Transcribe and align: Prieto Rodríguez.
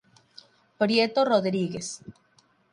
Prieto 0.79 1.19
Rodríguez. 1.31 1.87